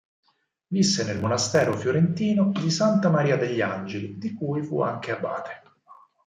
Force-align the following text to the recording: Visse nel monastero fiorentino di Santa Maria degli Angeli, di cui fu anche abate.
Visse 0.69 1.03
nel 1.05 1.19
monastero 1.19 1.77
fiorentino 1.77 2.49
di 2.59 2.71
Santa 2.71 3.11
Maria 3.11 3.37
degli 3.37 3.61
Angeli, 3.61 4.17
di 4.17 4.33
cui 4.33 4.63
fu 4.63 4.81
anche 4.81 5.11
abate. 5.11 5.61